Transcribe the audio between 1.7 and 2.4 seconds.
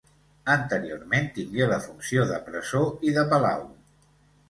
la funció